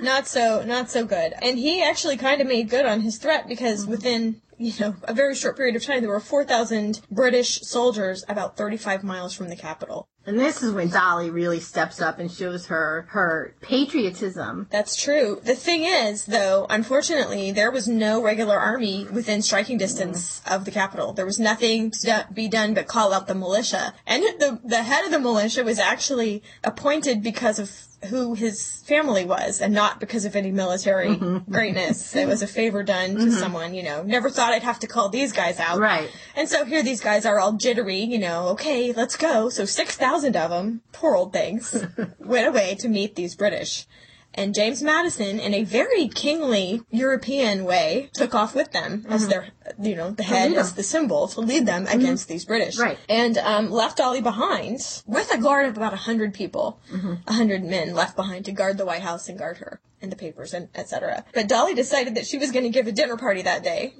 [0.00, 1.34] not so not so good.
[1.42, 5.12] And he actually kind of made good on his threat because within you know a
[5.12, 9.56] very short period of time there were 4,000 British soldiers about 35 miles from the
[9.56, 10.08] capital.
[10.26, 14.68] And this is when Dolley really steps up and shows her her patriotism.
[14.70, 15.40] That's true.
[15.44, 20.70] The thing is, though, unfortunately, there was no regular army within striking distance of the
[20.70, 21.12] capital.
[21.12, 23.94] There was nothing to be done but call out the militia.
[24.06, 27.70] And the the head of the militia was actually appointed because of
[28.04, 31.50] who his family was and not because of any military mm-hmm.
[31.52, 32.14] greatness.
[32.14, 33.30] It was a favor done to mm-hmm.
[33.30, 34.02] someone, you know.
[34.02, 35.78] Never thought I'd have to call these guys out.
[35.78, 36.10] Right.
[36.36, 39.48] And so here these guys are all jittery, you know, okay, let's go.
[39.48, 41.74] So 6,000 of them, poor old things,
[42.18, 43.86] went away to meet these British.
[44.34, 49.30] And James Madison, in a very kingly European way, took off with them as mm-hmm.
[49.30, 49.48] their,
[49.80, 51.98] you know, the head, as the symbol to lead them mm-hmm.
[51.98, 52.78] against these British.
[52.78, 52.98] Right.
[53.08, 57.12] And um, left Dolley behind with a guard of about 100 people, mm-hmm.
[57.12, 60.16] a 100 men left behind to guard the White House and guard her and the
[60.16, 61.24] papers and etc.
[61.32, 63.94] But Dolley decided that she was going to give a dinner party that day.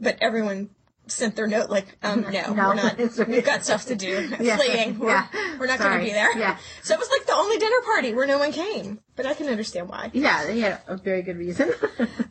[0.00, 0.70] But everyone
[1.06, 2.96] sent their note like, um, no, No, we're not.
[3.28, 4.30] We've got stuff to do.
[4.40, 4.98] Yeah, Fleeing.
[4.98, 5.26] We're, yeah.
[5.58, 6.36] we're not going to be there.
[6.38, 6.56] Yeah.
[6.82, 9.00] So it was like the only dinner party where no one came.
[9.14, 10.10] But I can understand why.
[10.14, 11.72] Yeah, they had a very good reason.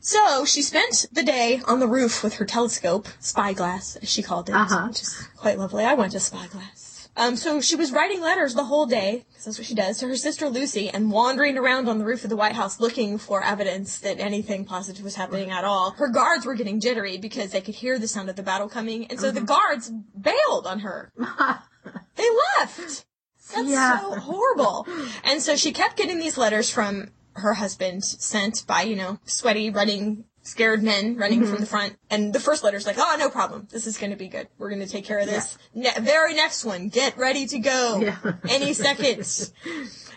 [0.03, 4.49] So she spent the day on the roof with her telescope, spyglass, as she called
[4.49, 4.88] it, Uh-huh.
[4.88, 5.86] which is quite lovely.
[5.86, 6.90] I went to spyglass.
[7.17, 10.08] Um, so she was writing letters the whole day, because that's what she does, to
[10.08, 13.43] her sister Lucy, and wandering around on the roof of the White House looking for
[13.43, 15.91] evidence that anything positive was happening at all.
[15.91, 19.08] Her guards were getting jittery because they could hear the sound of the battle coming,
[19.08, 21.12] and so the guards bailed on her.
[22.15, 22.28] they
[22.60, 23.06] left.
[23.54, 24.00] That's Yeah.
[24.00, 24.88] so horrible.
[25.26, 29.69] And so she kept getting these letters from her husband sent by, you know, sweaty,
[29.69, 31.51] running, scared men running Mm-hmm.
[31.51, 31.95] from the front.
[32.10, 33.67] And the first letter's like, oh, no problem.
[33.71, 34.47] This is going to be good.
[34.58, 35.58] We're going to take care of this.
[35.73, 36.89] Ne- very next one.
[36.89, 37.99] Get ready to go.
[38.01, 38.17] Yeah.
[38.49, 39.54] Any seconds.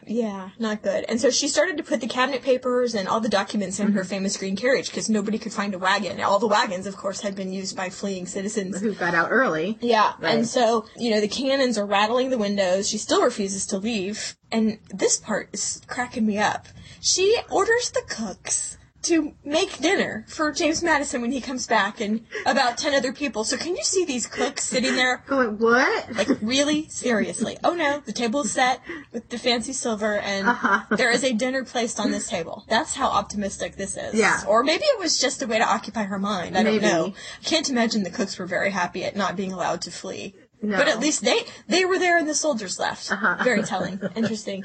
[0.07, 1.07] Yeah, not good.
[1.09, 3.97] And so she started to put the cabinet papers and all the documents in Mm-hmm.
[3.97, 6.21] her famous green carriage because nobody could find a wagon.
[6.21, 8.83] All the wagons, of course, had been used by fleeing citizens.
[8.83, 9.79] Who got out early.
[9.81, 10.35] Yeah, Right.
[10.35, 12.87] and so, you know, the cannons are rattling the windows.
[12.87, 14.37] She still refuses to leave.
[14.53, 16.67] And this part is cracking me up.
[17.01, 22.25] She orders the cooks to make dinner for James Madison when he comes back and
[22.47, 23.45] about 10 other people.
[23.45, 26.15] So can you see these cooks sitting there Going, what?
[26.15, 27.57] like really seriously?
[27.65, 28.81] Oh no, the table is set
[29.13, 30.97] with the fancy silver and Uh-huh.
[30.97, 32.65] there is a dinner placed on this table.
[32.69, 34.15] That's how optimistic this is.
[34.15, 34.43] Yeah.
[34.47, 36.57] Or maybe it was just a way to occupy her mind.
[36.57, 36.87] I don't Maybe.
[36.87, 37.15] know.
[37.41, 40.35] I can't imagine the cooks were very happy at not being allowed to flee.
[40.65, 40.77] No.
[40.79, 43.11] But at least they they were there and the soldiers left.
[43.13, 43.43] Uh-huh.
[43.45, 44.01] Very telling.
[44.17, 44.65] Interesting.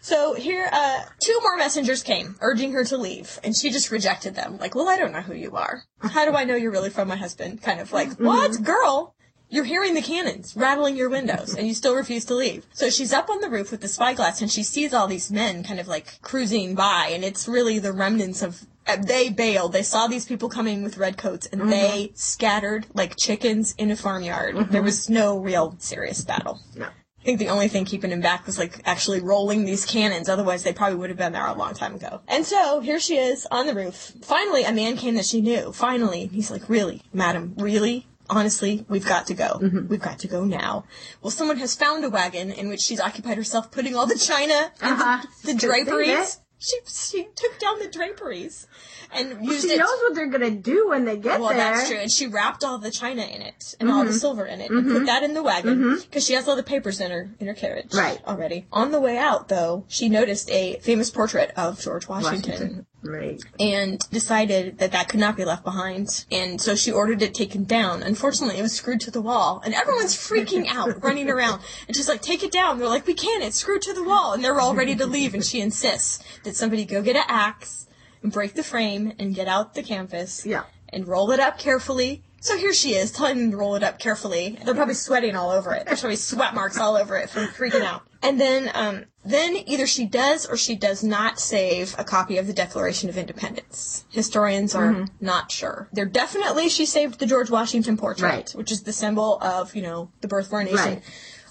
[0.00, 4.34] So here, uh, two more messengers came, urging her to leave, and she just rejected
[4.34, 4.58] them.
[4.58, 5.84] Like, well, I don't know who you are.
[6.00, 7.62] How do I know you're really from my husband?
[7.62, 8.26] Kind of like, Mm-hmm.
[8.26, 9.14] what, girl?
[9.48, 12.64] You're hearing the cannons rattling your windows, and you still refuse to leave.
[12.72, 15.62] So she's up on the roof with the spyglass, and she sees all these men
[15.62, 18.62] kind of like cruising by, and it's really the remnants of.
[18.86, 19.72] Uh, They bailed.
[19.72, 23.96] They saw these people coming with red coats, and they scattered like chickens in a
[23.96, 24.70] farmyard.
[24.70, 26.60] There was no real serious battle.
[26.76, 26.86] No.
[26.86, 30.28] I think the only thing keeping him back was like actually rolling these cannons.
[30.28, 32.20] Otherwise, they probably would have been there a long time ago.
[32.26, 34.12] And so here she is on the roof.
[34.22, 35.72] Finally, a man came that she knew.
[35.72, 37.54] Finally, he's like, "Really, madam?
[37.56, 38.08] Really?
[38.28, 39.60] Honestly, we've got to go.
[39.88, 40.84] We've got to go now."
[41.22, 44.72] Well, someone has found a wagon in which she's occupied herself putting all the china
[44.80, 45.22] and Uh-huh.
[45.44, 46.40] the, the draperies.
[46.62, 48.68] She she took down the draperies
[49.12, 49.78] and used She it.
[49.78, 51.58] knows what they're gonna do when they get Well, there.
[51.58, 51.98] Well, that's true.
[51.98, 54.18] And she wrapped all the china in it and all the mm-hmm.
[54.18, 54.98] silver in it and mm-hmm.
[54.98, 56.00] put that in the wagon mm-hmm.
[56.02, 58.20] because she has all the papers in her in her carriage Right.
[58.28, 58.66] already.
[58.72, 62.52] On the way out, though, she noticed a famous portrait of George Washington.
[62.52, 62.86] Washington.
[63.02, 63.42] Right.
[63.58, 67.64] And decided that that could not be left behind, and so she ordered it taken
[67.64, 68.02] down.
[68.02, 72.08] Unfortunately, it was screwed to the wall, and everyone's freaking out, running around, and she's
[72.08, 73.42] like, "Take it down!" They're like, "We can't!
[73.42, 76.54] It's screwed to the wall!" And they're all ready to leave, and she insists that
[76.56, 77.86] somebody go get an axe
[78.22, 80.62] and break the frame and get out the canvas Yeah.
[80.88, 82.22] and roll it up carefully.
[82.42, 84.58] So here she is, telling them to roll it up carefully.
[84.64, 85.86] They're probably sweating all over it.
[85.86, 88.02] There's probably sweat marks all over it from freaking out.
[88.20, 92.48] And then, um, then either she does or she does not save a copy of
[92.48, 94.04] the Declaration of Independence.
[94.10, 95.88] Historians are not sure.
[95.92, 98.50] They're definitely she saved the George Washington portrait, Right.
[98.52, 100.76] which is the symbol of you know the birth of our nation.
[100.78, 101.02] Right.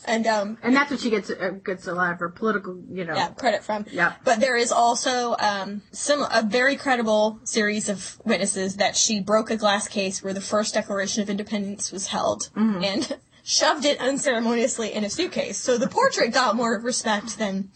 [0.06, 3.06] And um, And that's what she gets uh, gets a lot of her political, you
[3.06, 3.16] know.
[3.16, 3.86] yeah, credit from.
[3.92, 4.14] Yeah.
[4.24, 9.52] But there is also um, sim- a very credible series of witnesses that she broke
[9.52, 12.84] a glass case where the first Declaration of Independence was held Mm-hmm.
[12.84, 15.58] and shoved it unceremoniously in a suitcase.
[15.58, 17.70] So the portrait got more respect than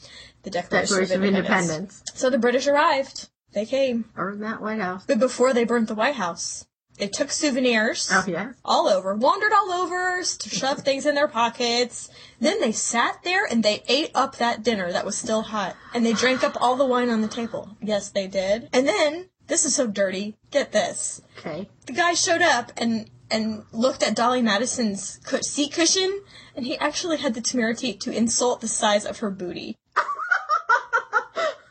[0.44, 2.04] the Declaration, Declaration of Independence.
[2.14, 3.30] So the British arrived.
[3.54, 4.06] They came.
[4.18, 5.06] In that White House.
[5.08, 6.66] But before they burnt the White House,
[6.98, 8.54] they took souvenirs Oh yeah.
[8.64, 12.10] all over, wandered all over, to shove things in their pockets.
[12.40, 15.76] Then they sat there and they ate up that dinner that was still hot.
[15.94, 17.76] And they drank up all the wine on the table.
[17.82, 18.70] Yes, they did.
[18.72, 21.22] And then, this is so dirty, get this.
[21.40, 21.70] Okay.
[21.86, 26.22] The guy showed up and, and looked at Dolley Madison's seat cushion,
[26.56, 29.78] and he actually had the temerity to insult the size of her booty.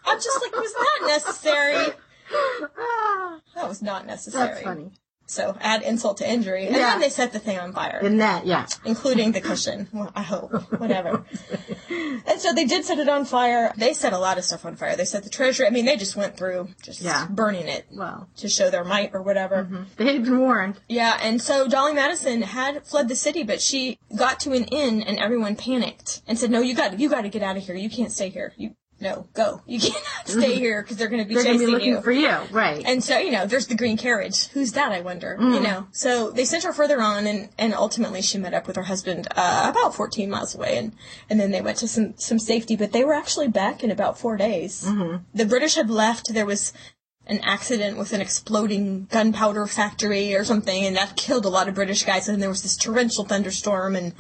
[0.06, 1.94] I'm just like, was that necessary?
[2.78, 4.48] Ah, That was not necessary.
[4.48, 4.90] that's funny.
[5.26, 6.66] So add insult to injury.
[6.66, 6.90] And Yeah.
[6.90, 7.98] then they set the thing on fire.
[8.02, 8.66] In that, yeah.
[8.84, 9.88] including the cushion.
[9.92, 10.52] Well, I hope.
[10.78, 11.24] Whatever.
[12.26, 13.72] and so they did set it on fire.
[13.76, 14.96] They set a lot of stuff on fire.
[14.96, 15.66] They set the treasury.
[15.66, 17.26] I mean, they just went through just Yeah.
[17.30, 19.64] burning it Well, to show their might or whatever.
[19.64, 19.82] Mm-hmm.
[19.96, 20.76] they had been warned.
[20.88, 25.02] Yeah, and so Dolley Madison had fled the city, but she got to an inn
[25.02, 27.74] and everyone panicked and said, "No, you got you got to get out of here.
[27.74, 28.52] You can't stay here.
[28.56, 29.60] You no, go.
[29.66, 30.58] You cannot stay mm-hmm.
[30.58, 32.82] here because they're going to be They're chasing be looking you." for you, right?
[32.84, 34.48] And so, you know, there's the green carriage.
[34.48, 35.36] Who's that, I wonder?
[35.38, 35.62] You mm-hmm.
[35.62, 35.86] know.
[35.92, 39.28] So they sent her further on, and, and ultimately she met up with her husband
[39.36, 40.92] uh, about 14 miles away, and,
[41.28, 44.18] and then they went to some, some safety, but they were actually back in about
[44.18, 44.84] four days.
[44.84, 45.18] Mm-hmm.
[45.34, 46.32] The British had left.
[46.32, 46.72] There was
[47.26, 51.74] an accident with an exploding gunpowder factory or something, and that killed a lot of
[51.74, 54.14] British guys, and there was this torrential thunderstorm and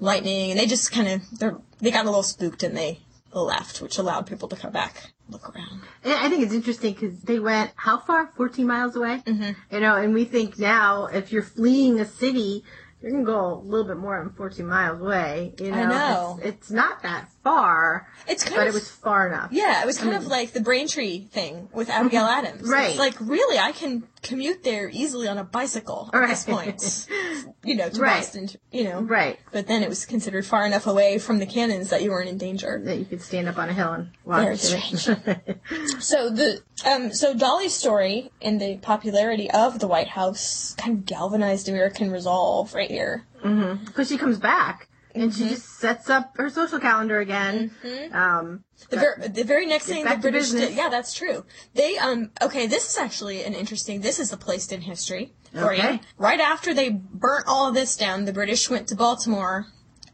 [0.00, 3.00] lightning, and they just kind of, they got a little spooked and they
[3.42, 5.82] left, which allowed people to come back, look around.
[6.04, 8.32] I think it's interesting because they went how far?
[8.36, 9.22] 14 miles away.
[9.26, 9.74] Mm-hmm.
[9.74, 12.64] You know, and we think now if you're fleeing a city,
[13.00, 15.54] you're gonna go a little bit more than 14 miles away.
[15.58, 16.38] You know, I know.
[16.42, 19.50] It's, it's not that far, It's kind but of it was far enough.
[19.52, 22.62] Yeah, it was kind of like the Braintree thing with Abigail Adams.
[22.62, 22.70] Mm-hmm.
[22.72, 22.90] Right.
[22.90, 26.66] It's like, really, I can commute there easily on a bicycle at this Right.
[26.66, 27.08] point.
[27.64, 28.16] You know, to Right.
[28.18, 29.00] Boston, you know.
[29.00, 29.38] Right.
[29.50, 32.36] But then it was considered far enough away from the cannons that you weren't in
[32.36, 32.80] danger.
[32.84, 35.58] That you could stand up on a hill and watch Very it.
[36.02, 41.06] So the um so Dolley's story and the popularity of the White House kind of
[41.06, 43.24] galvanized American resolve right here.
[43.42, 45.42] Because she comes back and Mm-hmm.
[45.44, 47.70] she just sets up her social calendar again.
[48.12, 51.44] Um, The, ver- the very next thing the British did, yeah, that's true.
[51.74, 55.72] They, um, okay, this is actually an interesting, this is a place in history for
[55.72, 56.00] you.
[56.18, 59.66] Right after they burnt all of this down, the British went to Baltimore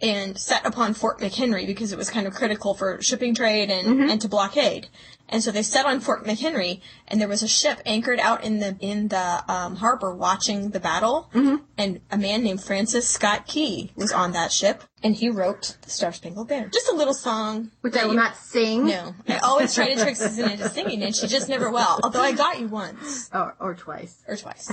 [0.02, 3.86] and set upon Fort McHenry because it was kind of critical for shipping trade and,
[3.88, 4.10] Mm-hmm.
[4.10, 4.88] and to blockade.
[5.32, 8.58] And so they set on Fort McHenry, and there was a ship anchored out in
[8.58, 11.30] the in the um, harbor watching the battle.
[11.32, 11.64] Mm-hmm.
[11.78, 15.90] And a man named Francis Scott Key was on that ship, and he wrote the
[15.90, 16.68] Star Spangled Banner.
[16.68, 17.70] Just a little song.
[17.80, 18.86] Which I will not sing.
[18.86, 22.00] No, I always try to trick Susan into singing, and she just never will.
[22.02, 24.22] Although I got you once Or, or twice.
[24.26, 24.68] or twice.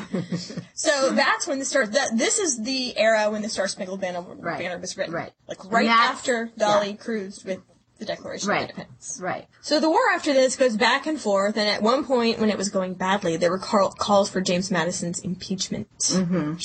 [0.74, 1.86] so that's when the Star.
[1.86, 4.58] That, this is the era when the Star Spangled Banner, Right.
[4.60, 5.13] Banner was written.
[5.13, 5.32] Right.
[5.48, 7.60] Like right after Dolley cruised with
[7.99, 8.63] the Declaration Right.
[8.63, 9.19] of Independence.
[9.21, 9.47] Right.
[9.62, 12.57] So the war after this goes back and forth, and at one point, when it
[12.57, 15.88] was going badly, there were call- calls for James Madison's impeachment.
[15.99, 16.55] Mm-hmm.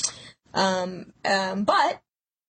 [0.53, 2.01] Um, um, but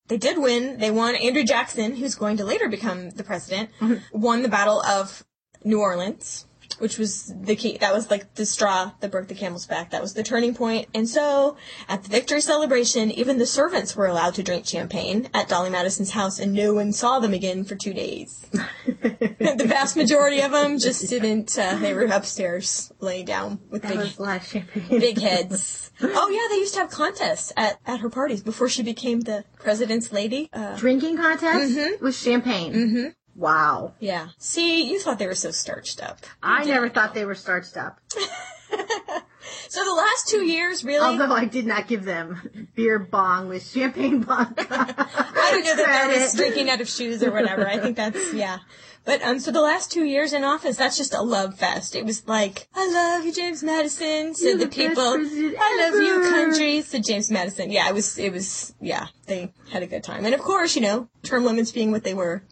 [0.08, 0.78] they did win.
[0.78, 1.14] They won.
[1.16, 3.70] Andrew Jackson, who's going to later become the president,
[4.12, 5.24] won the Battle of
[5.64, 6.46] New Orleans,
[6.78, 7.78] which was the key.
[7.78, 9.90] That was like the straw that broke the camel's back.
[9.90, 10.88] That was the turning point.
[10.94, 11.56] And so,
[11.88, 16.10] at the victory celebration, even the servants were allowed to drink champagne at Dolley Madison's
[16.10, 18.46] house, and no one saw them again for two days.
[18.86, 21.58] the vast majority of them just didn't.
[21.58, 25.00] Uh, they were upstairs, laying down with That big was a lot of champagne.
[25.00, 25.80] big heads.
[26.00, 29.44] Oh yeah, they used to have contests at, at her parties before she became the
[29.60, 30.50] president's lady.
[30.52, 32.72] Uh, Drinking contest with champagne.
[32.72, 33.08] Mm-hmm.
[33.36, 33.94] Wow.
[33.98, 34.28] yeah.
[34.38, 36.18] See, you thought they were so starched up.
[36.42, 38.00] I never thought they were starched up.
[39.68, 43.66] So the last two years, really, Although I did not give them beer bong with
[43.66, 44.54] champagne bong.
[44.58, 47.66] I don't know that that was drinking out of shoes or whatever.
[47.66, 48.58] I think that's yeah.
[49.04, 51.94] But um, so the last two years in office, that's just a love fest.
[51.94, 54.34] It was like, I love you, James Madison.
[54.34, 56.80] Said You're the the people, I love you, country.
[56.80, 57.70] Said James Madison.
[57.70, 59.08] Yeah, it was, it was, yeah.
[59.26, 62.14] They had a good time, and of course, you know, term limits being what they
[62.14, 62.44] were.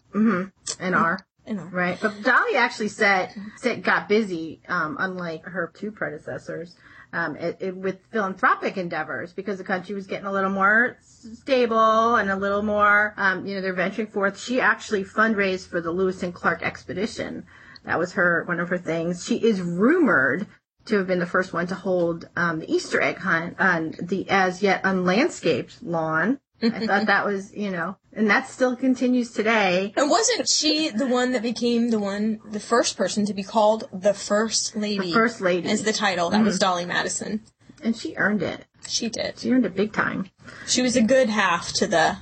[0.79, 1.25] and are.
[1.47, 1.63] You know.
[1.63, 1.97] Right.
[2.01, 6.75] But Dolley actually said, said got busy, um, unlike her two predecessors,
[7.13, 12.15] um, it, it, with philanthropic endeavors because the country was getting a little more stable
[12.15, 14.39] and a little more, um, you know, they're venturing forth.
[14.39, 17.45] She actually fundraised for the Lewis and Clark expedition.
[17.85, 19.25] That was her, one of her things.
[19.25, 20.47] She is rumored
[20.85, 24.29] to have been the first one to hold, um, the Easter egg hunt on the
[24.29, 26.39] as yet unlandscaped lawn.
[26.61, 29.93] I thought that was, you know, and that still continues today.
[29.97, 33.89] And wasn't she the one that became the one, the first person to be called
[33.91, 35.07] the First Lady?
[35.07, 35.69] The First Lady.
[35.69, 36.29] As the title.
[36.29, 37.41] That was Dolley Madison.
[37.83, 38.65] And she earned it.
[38.87, 39.39] She did.
[39.39, 40.29] She earned it big time.
[40.67, 42.17] She was a good half to the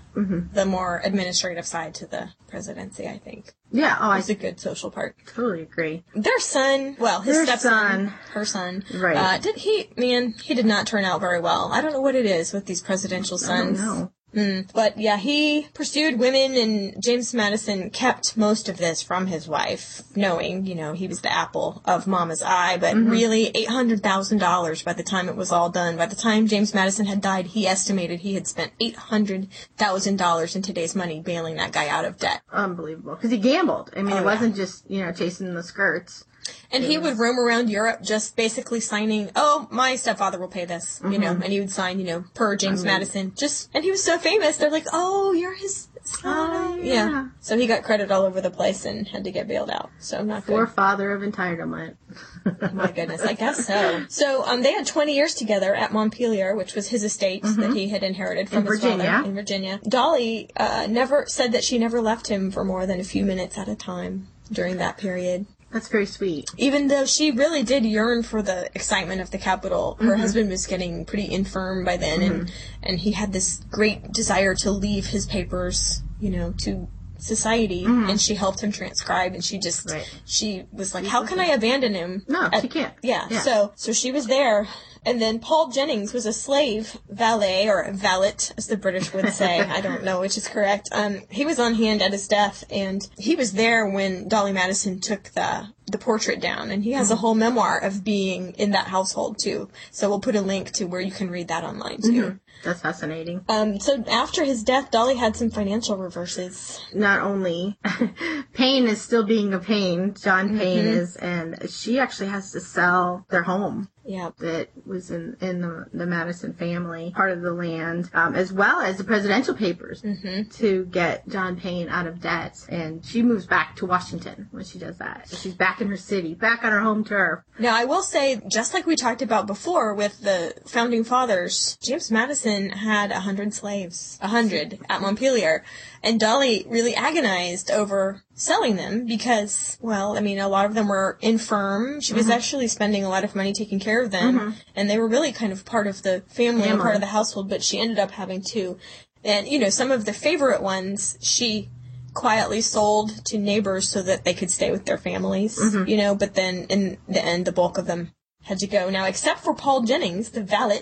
[0.53, 3.53] the more administrative side to the presidency, I think.
[3.71, 5.15] Yeah, oh, I It's a good social part.
[5.27, 6.03] totally agree.
[6.13, 8.07] Their son, well, his Their stepson, son.
[8.33, 9.17] her son, Right.
[9.17, 9.89] Uh, did he?
[9.97, 11.69] Man, he did not turn out very well.
[11.71, 13.79] I don't know what it is with these presidential I don't sons.
[13.81, 14.11] know.
[14.35, 14.71] Mm.
[14.73, 20.01] But yeah, he pursued women, and James Madison kept most of this from his wife,
[20.15, 22.77] knowing, you know, he was the apple of Mama's eye.
[22.77, 23.09] But Mm-hmm.
[23.09, 25.97] really, eight hundred thousand dollars by the time it was all done.
[25.97, 30.17] By the time James Madison had died, he estimated he had spent eight hundred thousand
[30.17, 32.41] dollars in today's money bailing that guy out of debt.
[32.51, 33.15] Unbelievable.
[33.15, 33.91] Because he gambled.
[33.95, 36.25] I mean, Oh, it wasn't just, you know, chasing the skirts.
[36.73, 41.01] And he would roam around Europe just basically signing, oh, my stepfather will pay this,
[41.03, 41.43] you know, Mm-hmm.
[41.43, 43.33] and he would sign, you know, per James Madison.
[43.35, 46.21] Just, and he was so famous, they're like, oh, you're his son.
[46.25, 47.27] Oh, yeah.
[47.41, 49.89] So he got credit all over the place and had to get bailed out.
[49.99, 50.53] So I'm not good.
[50.53, 51.95] Forefather of entitlement.
[52.73, 54.05] My goodness, I guess so.
[54.09, 57.89] So um, they had 20 years together at Montpelier, which was his estate that he
[57.89, 58.67] had inherited from Mm-hmm.
[58.67, 59.11] In his Virginia.
[59.11, 59.79] father in Virginia.
[59.87, 63.57] Dolley uh, never said that she never left him for more than a few minutes
[63.57, 65.45] at a time during that period.
[65.71, 66.49] That's very sweet.
[66.57, 70.21] even though she really did yearn for the excitement of the capital, her mm-hmm.
[70.21, 72.83] husband was getting pretty infirm by then, and mm-hmm.
[72.83, 78.09] and he had this great desire to leave his papers, you know, to society, mm-hmm.
[78.09, 80.09] and she helped him transcribe, and she just Right.
[80.25, 82.93] she was like, "How can I abandon him?" No, At- she can't.
[83.01, 83.41] Yeah, Yeah.
[83.41, 84.67] so so she was there.
[85.03, 89.59] And then Paul Jennings was a slave valet or valet, as the British would say.
[89.59, 90.89] I don't know which is correct.
[90.91, 94.99] Um, he was on hand at his death, and he was there when Dolley Madison
[94.99, 96.71] took the the portrait down.
[96.71, 99.69] And he has a whole memoir of being in that household too.
[99.89, 102.39] So we'll put a link to where you can read that online too.
[102.63, 103.43] That's fascinating.
[103.49, 106.79] Um, so after his death, Dolley had some financial reverses.
[106.93, 107.77] Not only
[108.53, 110.87] Payne is still being a pain, John Payne Mm-hmm.
[110.99, 114.31] is, and she actually has to sell their home Yeah.
[114.39, 118.81] that was in, in the, the Madison family, part of the land, um, as well
[118.81, 120.49] as the presidential papers Mm-hmm.
[120.51, 122.57] to get John Payne out of debt.
[122.69, 125.27] And she moves back to Washington when she does that.
[125.29, 127.39] So she's back in her city, back on her home turf.
[127.59, 132.09] Now, I will say, just like we talked about before with the founding fathers, James
[132.11, 135.03] Madison had a hundred slaves, a hundred at mm-hmm.
[135.03, 135.63] Montpelier,
[136.03, 140.87] and Dolley really agonized over selling them because, well, I mean, a lot of them
[140.87, 142.01] were infirm.
[142.01, 142.33] She was mm-hmm.
[142.33, 144.49] actually spending a lot of money taking care of them, mm-hmm.
[144.75, 147.49] and they were really kind of part of the family and part of the household,
[147.49, 148.77] but she ended up having to.
[149.23, 151.69] And, you know, some of the favorite ones, she
[152.13, 156.33] quietly sold to neighbors so that they could stay with their families, you know, but
[156.33, 158.11] then in the end, the bulk of them
[158.43, 160.81] had to go now, except for Paul Jennings, the valet,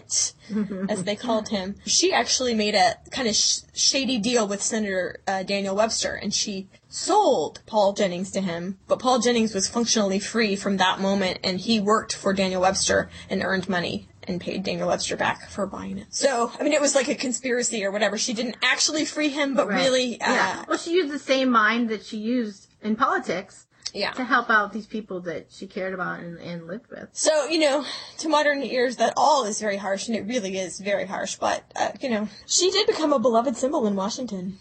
[0.89, 1.75] as they called him.
[1.85, 6.33] She actually made a kind of sh- shady deal with Senator uh, Daniel Webster, and
[6.33, 8.77] she sold Paul Jennings to him.
[8.87, 13.09] But Paul Jennings was functionally free from that moment, and he worked for Daniel Webster
[13.29, 16.07] and earned money and paid Daniel Webster back for buying it.
[16.11, 18.17] So, I mean, it was like a conspiracy or whatever.
[18.17, 19.83] She didn't actually free him, but Right.
[19.83, 20.65] really, uh, yeah.
[20.67, 24.11] Well, she used the same mind that she used in politics yeah.
[24.11, 27.09] to help out these people that she cared about and, and lived with.
[27.13, 27.85] So, you know,
[28.19, 31.35] to modern ears, that all is very harsh, and it really is very harsh.
[31.35, 34.57] But, uh, you know, she did become a beloved symbol in Washington.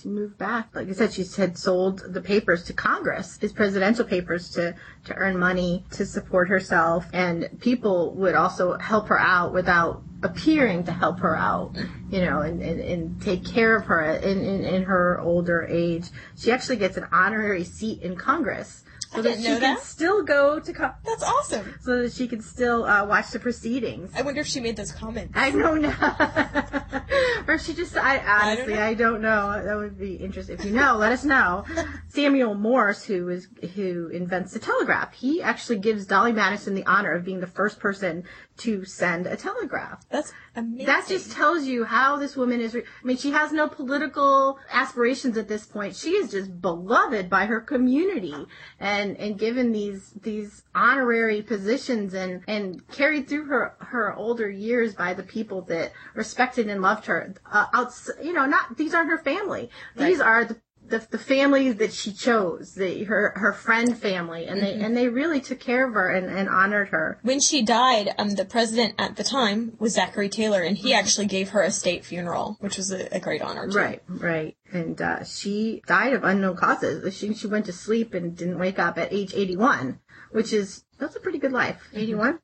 [0.00, 0.74] She moved back.
[0.74, 4.74] Like I said, she had sold the papers to Congress, his presidential papers, to,
[5.06, 7.06] to earn money to support herself.
[7.12, 11.72] And people would also help her out without appearing to help her out,
[12.10, 16.06] you know, and, and, and take care of her in, in, in her older age.
[16.36, 18.84] She actually gets an honorary seat in Congress.
[19.14, 21.74] So that she know can still go to, co- That's awesome.
[21.80, 24.12] so that she can still uh, watch the proceedings.
[24.14, 25.32] I wonder if she made those comments.
[25.34, 27.02] I don't know.
[27.48, 28.82] or she just, I honestly, know.
[28.82, 29.64] I don't know.
[29.64, 30.58] That would be interesting.
[30.58, 31.64] If you know, let us know.
[32.08, 37.12] Samuel Morse, who is, who invents the telegraph, he actually gives Dolley Madison the honor
[37.12, 38.24] of being the first person
[38.58, 40.04] to send a telegraph.
[40.10, 40.86] That's amazing.
[40.86, 42.74] That just tells you how this woman is.
[42.74, 45.96] Re- I mean, she has no political aspirations at this point.
[45.96, 48.34] She is just beloved by her community,
[48.78, 54.94] and and given these these honorary positions, and and carried through her her older years
[54.94, 57.34] by the people that respected and loved her.
[57.50, 59.70] Uh, outs, you know, not these aren't her family.
[59.96, 60.56] These are the
[60.88, 65.08] the, the family that she chose, the her her friend family, and they and they
[65.08, 67.18] really took care of her and, and honored her.
[67.22, 71.26] When she died, um, the president at the time was Zachary Taylor, and he actually
[71.26, 73.68] gave her a state funeral, which was a, a great honor.
[73.68, 73.78] Too.
[73.78, 74.56] Right, right.
[74.72, 77.16] And uh, she died of unknown causes.
[77.16, 80.00] She she went to sleep and didn't wake up at age 81,
[80.32, 81.76] which is that's a pretty good life.
[81.88, 81.98] Mm-hmm.
[81.98, 82.38] 81.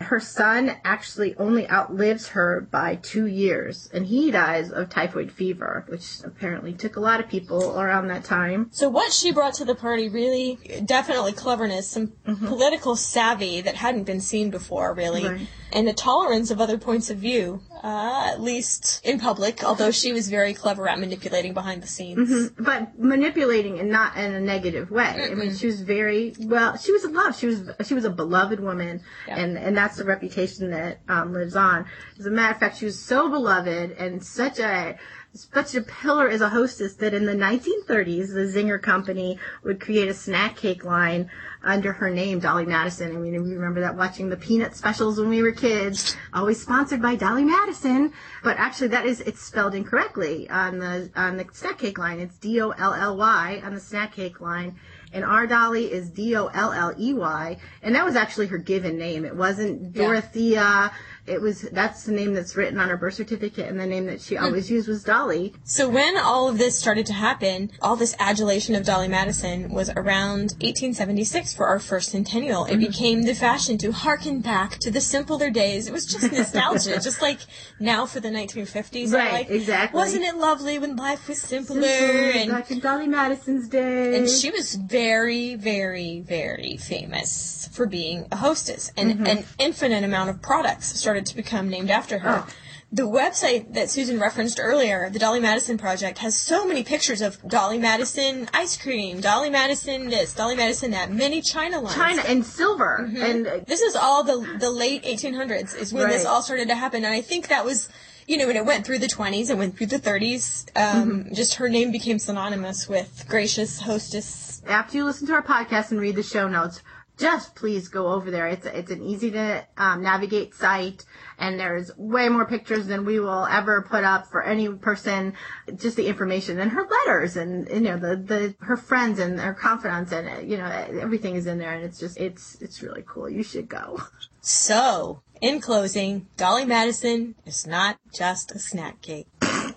[0.00, 5.84] Her son actually only outlives her by two years, and he dies of typhoid fever,
[5.88, 8.68] which apparently took a lot of people around that time.
[8.70, 12.46] So what she brought to the party really, definitely cleverness, some mm-hmm.
[12.46, 15.48] political savvy that hadn't been seen before, really, Right.
[15.72, 19.64] and a tolerance of other points of view, uh, at least in public.
[19.64, 22.30] Although she was very clever at manipulating behind the scenes.
[22.30, 22.62] Mm-hmm.
[22.64, 25.28] but manipulating and not in a negative way.
[25.30, 26.76] I mean, she was very well.
[26.76, 27.38] She was loved.
[27.38, 31.56] She was she was a beloved woman, and and that's the reputation that um, lives
[31.56, 31.86] on.
[32.18, 34.98] As a matter of fact, she was so beloved and such a
[35.34, 40.08] such a pillar as a hostess that in the 1930s, the Zinger Company would create
[40.08, 41.30] a snack cake line
[41.62, 43.14] under her name, Dolly Madison.
[43.14, 47.02] I mean, we remember that watching the peanut specials when we were kids, always sponsored
[47.02, 48.12] by Dolly Madison.
[48.42, 52.20] But actually, that is it's spelled incorrectly on the on the snack cake line.
[52.20, 54.76] It's D O L L Y on the snack cake line.
[55.12, 58.58] And our Dolley is D O L L E Y, and that was actually her
[58.58, 59.24] given name.
[59.24, 60.92] It wasn't Dorothea.
[61.26, 64.20] It was that's the name that's written on her birth certificate, and the name that
[64.20, 64.44] she hmm.
[64.44, 65.54] always used was Dolley.
[65.64, 69.90] So when all of this started to happen, all this adulation of Dolley Madison was
[69.90, 72.64] around 1876 for our first centennial.
[72.64, 72.80] It mm-hmm.
[72.80, 75.86] became the fashion to harken back to the simpler days.
[75.86, 77.40] It was just nostalgia, just like
[77.78, 79.12] now for the 1950s.
[79.12, 79.98] Right, like, exactly.
[79.98, 81.78] Wasn't it lovely when life was simpler?
[81.86, 84.16] and back in Dolley Madison's day.
[84.16, 89.26] and she was very, very, very very famous for being a hostess, and Mm-hmm.
[89.26, 92.44] an infinite amount of products started to become named after her.
[92.44, 92.46] Oh.
[92.90, 97.36] The website that Susan referenced earlier, the Dolley Madison Project, has so many pictures of
[97.46, 101.94] Dolly Madison ice cream, Dolly Madison this, Dolly Madison that, many China lines.
[101.94, 102.92] China and silver
[103.28, 106.74] and uh, This is all the the late 1800s is when this all started to
[106.84, 107.88] happen, and I think that was.
[108.28, 110.68] You know, when it went through the 20s, it went through the 30s.
[110.76, 111.34] Um, Mm-hmm.
[111.34, 116.00] Just her name became synonymous with gracious hostess after you listen to our podcast and
[116.00, 116.82] read the show notes,
[117.16, 118.46] just please go over there.
[118.46, 121.04] It's it's an easy to um, navigate site,
[121.36, 125.34] and there's way more pictures than we will ever put up for any person.
[125.74, 129.54] Just the information and her letters, and you know the the her friends and her
[129.54, 133.28] confidants, and you know everything is in there, and it's just it's it's really cool.
[133.28, 134.00] You should go.
[134.40, 139.26] So, in closing, Dolley Madison is not just a snack cake.
[139.42, 139.74] Say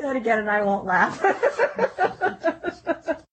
[0.00, 1.18] that again, and I won't laugh.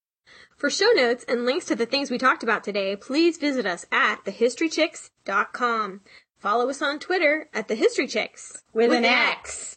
[0.56, 3.84] For show notes and links to the things we talked about today, please visit us
[3.92, 6.00] at thehistorychicks.com.
[6.38, 9.76] Follow us on Twitter at thehistorychicks With an X.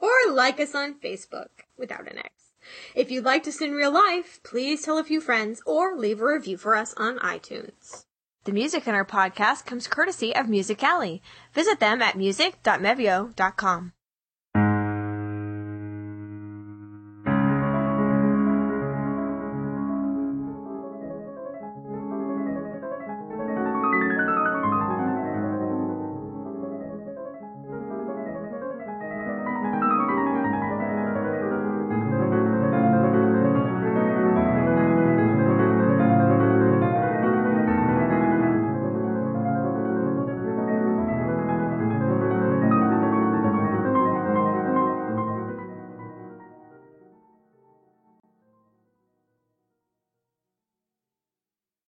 [0.00, 1.48] Or like us on Facebook
[1.78, 2.30] without an X.
[2.94, 6.26] If you'd like us in real life, please tell a few friends or leave a
[6.26, 8.05] review for us on iTunes.
[8.46, 11.20] The music in our podcast comes courtesy of Music Alley.
[11.52, 13.92] Visit them at music.mevio.com.